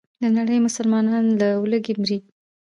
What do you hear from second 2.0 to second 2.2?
مري.